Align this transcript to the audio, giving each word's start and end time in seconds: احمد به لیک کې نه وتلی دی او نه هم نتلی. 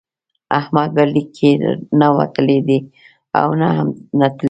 احمد 0.59 0.89
به 0.95 1.03
لیک 1.13 1.29
کې 1.37 1.49
نه 1.99 2.07
وتلی 2.17 2.59
دی 2.67 2.79
او 3.39 3.49
نه 3.59 3.67
هم 3.77 3.89
نتلی. 4.19 4.39